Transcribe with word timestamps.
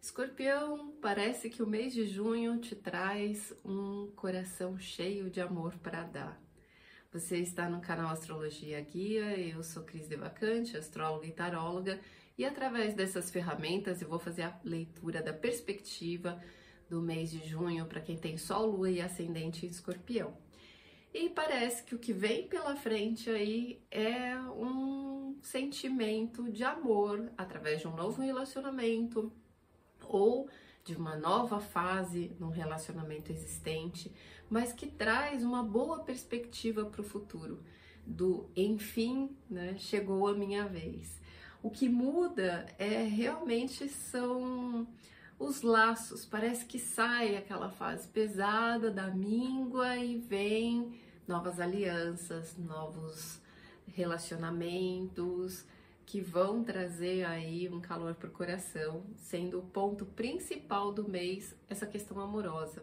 Escorpião, 0.00 0.92
parece 1.02 1.50
que 1.50 1.62
o 1.62 1.66
mês 1.66 1.92
de 1.92 2.06
junho 2.06 2.58
te 2.58 2.74
traz 2.76 3.52
um 3.64 4.10
coração 4.14 4.78
cheio 4.78 5.28
de 5.28 5.40
amor 5.40 5.76
para 5.78 6.04
dar. 6.04 6.40
Você 7.12 7.38
está 7.38 7.68
no 7.68 7.80
canal 7.80 8.10
Astrologia 8.10 8.80
Guia, 8.80 9.36
eu 9.38 9.62
sou 9.62 9.82
Cris 9.82 10.06
Devacante, 10.06 10.76
astróloga 10.76 11.26
e 11.26 11.32
taróloga, 11.32 11.98
e 12.36 12.44
através 12.44 12.94
dessas 12.94 13.28
ferramentas 13.30 14.00
eu 14.00 14.08
vou 14.08 14.20
fazer 14.20 14.42
a 14.42 14.60
leitura 14.62 15.20
da 15.20 15.32
perspectiva 15.32 16.40
do 16.88 17.02
mês 17.02 17.30
de 17.30 17.46
junho 17.46 17.84
para 17.86 18.00
quem 18.00 18.16
tem 18.16 18.38
Sol, 18.38 18.66
Lua 18.66 18.90
e 18.90 19.00
Ascendente 19.00 19.66
em 19.66 19.68
Escorpião. 19.68 20.36
E 21.12 21.28
parece 21.28 21.82
que 21.82 21.94
o 21.94 21.98
que 21.98 22.12
vem 22.12 22.46
pela 22.46 22.76
frente 22.76 23.28
aí 23.28 23.82
é 23.90 24.36
um 24.52 25.38
sentimento 25.42 26.50
de 26.50 26.62
amor 26.62 27.32
através 27.36 27.80
de 27.80 27.88
um 27.88 27.96
novo 27.96 28.22
relacionamento, 28.22 29.32
ou 30.08 30.48
de 30.84 30.96
uma 30.96 31.16
nova 31.16 31.60
fase 31.60 32.34
num 32.40 32.48
relacionamento 32.48 33.30
existente, 33.30 34.10
mas 34.48 34.72
que 34.72 34.86
traz 34.86 35.44
uma 35.44 35.62
boa 35.62 36.00
perspectiva 36.00 36.84
para 36.86 37.02
o 37.02 37.04
futuro, 37.04 37.62
do 38.06 38.48
enfim, 38.56 39.36
né, 39.50 39.76
chegou 39.78 40.26
a 40.26 40.34
minha 40.34 40.66
vez. 40.66 41.20
O 41.62 41.70
que 41.70 41.88
muda 41.88 42.66
é 42.78 43.02
realmente 43.02 43.88
são 43.88 44.86
os 45.38 45.62
laços, 45.62 46.24
parece 46.24 46.64
que 46.64 46.78
sai 46.78 47.36
aquela 47.36 47.68
fase 47.68 48.08
pesada 48.08 48.90
da 48.90 49.08
míngua 49.08 49.96
e 49.96 50.16
vem 50.16 50.98
novas 51.26 51.60
alianças, 51.60 52.56
novos 52.56 53.40
relacionamentos, 53.86 55.64
que 56.08 56.22
vão 56.22 56.64
trazer 56.64 57.22
aí 57.26 57.68
um 57.68 57.82
calor 57.82 58.14
para 58.14 58.30
o 58.30 58.32
coração, 58.32 59.04
sendo 59.14 59.58
o 59.58 59.66
ponto 59.66 60.06
principal 60.06 60.90
do 60.90 61.06
mês 61.06 61.54
essa 61.68 61.86
questão 61.86 62.18
amorosa. 62.18 62.82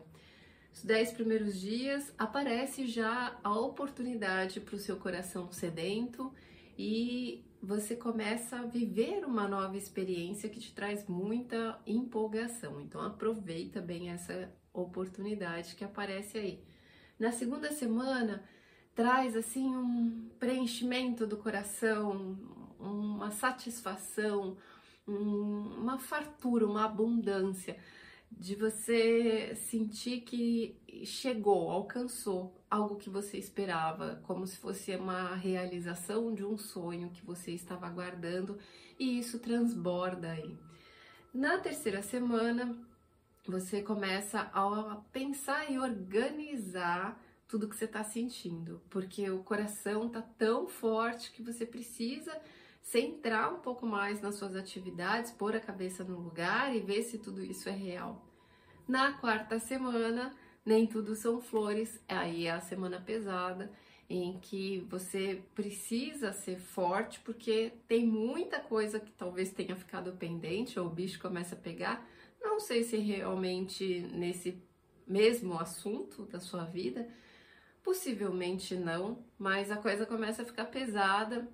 Os 0.71 0.83
dez 0.83 1.11
primeiros 1.11 1.59
dias 1.59 2.13
aparece 2.19 2.85
já 2.85 3.35
a 3.43 3.59
oportunidade 3.59 4.59
para 4.59 4.75
o 4.75 4.79
seu 4.79 4.97
coração 4.97 5.51
sedento 5.51 6.31
e 6.77 7.43
você 7.59 7.95
começa 7.95 8.57
a 8.57 8.67
viver 8.67 9.25
uma 9.25 9.47
nova 9.47 9.75
experiência 9.75 10.47
que 10.47 10.59
te 10.59 10.71
traz 10.71 11.07
muita 11.07 11.81
empolgação. 11.87 12.79
Então 12.79 13.01
aproveita 13.01 13.81
bem 13.81 14.11
essa 14.11 14.53
oportunidade 14.71 15.75
que 15.75 15.83
aparece 15.83 16.37
aí. 16.37 16.63
Na 17.17 17.31
segunda 17.31 17.71
semana 17.71 18.43
traz 18.95 19.35
assim 19.35 19.75
um 19.75 20.29
preenchimento 20.39 21.27
do 21.27 21.35
coração, 21.37 22.37
uma 22.79 23.29
satisfação, 23.29 24.57
uma 25.05 25.99
fartura, 25.99 26.65
uma 26.65 26.85
abundância 26.85 27.77
de 28.31 28.55
você 28.55 29.53
sentir 29.55 30.21
que 30.21 30.77
chegou, 31.05 31.69
alcançou 31.69 32.55
algo 32.69 32.95
que 32.95 33.09
você 33.09 33.37
esperava, 33.37 34.21
como 34.23 34.47
se 34.47 34.57
fosse 34.57 34.95
uma 34.95 35.35
realização 35.35 36.33
de 36.33 36.43
um 36.43 36.57
sonho 36.57 37.11
que 37.11 37.25
você 37.25 37.51
estava 37.51 37.85
aguardando 37.85 38.57
e 38.99 39.19
isso 39.19 39.39
transborda 39.39 40.31
aí. 40.31 40.57
Na 41.33 41.57
terceira 41.59 42.01
semana, 42.01 42.75
você 43.47 43.81
começa 43.81 44.39
a 44.53 45.01
pensar 45.11 45.71
e 45.71 45.77
organizar 45.77 47.21
tudo 47.47 47.67
que 47.67 47.75
você 47.75 47.85
está 47.85 48.03
sentindo, 48.03 48.81
porque 48.89 49.29
o 49.29 49.43
coração 49.43 50.09
tá 50.09 50.21
tão 50.21 50.67
forte 50.67 51.31
que 51.31 51.43
você 51.43 51.65
precisa 51.65 52.35
centrar 52.81 53.53
um 53.53 53.59
pouco 53.59 53.85
mais 53.85 54.21
nas 54.21 54.35
suas 54.35 54.55
atividades, 54.55 55.31
pôr 55.31 55.55
a 55.55 55.59
cabeça 55.59 56.03
no 56.03 56.19
lugar 56.19 56.75
e 56.75 56.79
ver 56.79 57.03
se 57.03 57.17
tudo 57.17 57.43
isso 57.43 57.67
é 57.67 57.71
real. 57.71 58.23
Na 58.87 59.13
quarta 59.13 59.57
semana, 59.59 60.35
nem 60.63 60.85
tudo 60.85 61.15
são 61.15 61.41
flores, 61.41 61.99
aí 62.07 62.45
é 62.45 62.51
a 62.51 62.61
semana 62.61 62.99
pesada, 62.99 63.71
em 64.07 64.39
que 64.39 64.85
você 64.89 65.43
precisa 65.55 66.31
ser 66.31 66.59
forte, 66.59 67.19
porque 67.21 67.73
tem 67.87 68.05
muita 68.05 68.59
coisa 68.59 68.99
que 68.99 69.11
talvez 69.11 69.51
tenha 69.51 69.75
ficado 69.75 70.11
pendente, 70.13 70.79
ou 70.79 70.85
o 70.85 70.93
bicho 70.93 71.19
começa 71.19 71.55
a 71.55 71.57
pegar. 71.57 72.07
Não 72.39 72.59
sei 72.59 72.83
se 72.83 72.97
realmente 72.97 74.01
nesse 74.13 74.61
mesmo 75.07 75.59
assunto 75.59 76.23
da 76.25 76.39
sua 76.39 76.65
vida, 76.65 77.07
possivelmente 77.85 78.75
não, 78.75 79.23
mas 79.37 79.69
a 79.69 79.77
coisa 79.77 80.07
começa 80.07 80.41
a 80.41 80.45
ficar 80.45 80.65
pesada 80.65 81.47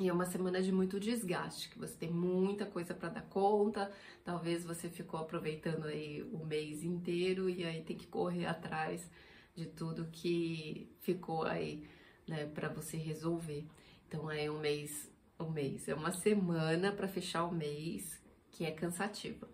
e 0.00 0.08
é 0.08 0.12
uma 0.12 0.26
semana 0.26 0.60
de 0.60 0.72
muito 0.72 0.98
desgaste, 0.98 1.68
que 1.68 1.78
você 1.78 1.94
tem 1.94 2.10
muita 2.10 2.66
coisa 2.66 2.92
para 2.92 3.08
dar 3.08 3.22
conta, 3.22 3.92
talvez 4.24 4.64
você 4.64 4.90
ficou 4.90 5.20
aproveitando 5.20 5.84
aí 5.84 6.22
o 6.32 6.44
mês 6.44 6.82
inteiro 6.82 7.48
e 7.48 7.64
aí 7.64 7.82
tem 7.82 7.96
que 7.96 8.08
correr 8.08 8.46
atrás 8.46 9.08
de 9.54 9.66
tudo 9.66 10.08
que 10.10 10.92
ficou 10.98 11.44
aí, 11.44 11.88
né, 12.26 12.46
para 12.46 12.68
você 12.68 12.96
resolver. 12.96 13.64
Então 14.08 14.28
é 14.28 14.50
um 14.50 14.58
mês, 14.58 15.08
um 15.38 15.50
mês, 15.50 15.88
é 15.88 15.94
uma 15.94 16.10
semana 16.10 16.90
para 16.90 17.06
fechar 17.06 17.44
o 17.44 17.54
mês 17.54 18.20
que 18.50 18.64
é 18.64 18.72
cansativa. 18.72 19.48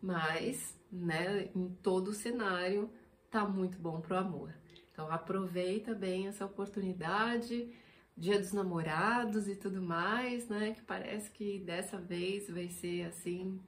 Mas, 0.00 0.74
né, 0.90 1.50
em 1.54 1.68
todo 1.82 2.08
o 2.08 2.14
cenário 2.14 2.90
tá 3.30 3.44
muito 3.44 3.78
bom 3.78 4.00
pro 4.00 4.16
amor. 4.16 4.54
Então 4.92 5.10
aproveita 5.10 5.94
bem 5.94 6.26
essa 6.28 6.44
oportunidade 6.44 7.72
Dia 8.16 8.38
dos 8.38 8.52
Namorados 8.52 9.48
e 9.48 9.54
tudo 9.56 9.80
mais, 9.80 10.46
né? 10.48 10.72
Que 10.74 10.82
parece 10.82 11.30
que 11.30 11.58
dessa 11.58 11.96
vez 11.96 12.50
vai 12.50 12.68
ser 12.68 13.06
assim 13.06 13.58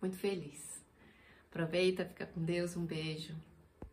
muito 0.00 0.16
feliz. 0.16 0.80
Aproveita, 1.50 2.04
fica 2.04 2.26
com 2.26 2.40
Deus, 2.44 2.76
um 2.76 2.84
beijo. 2.84 3.34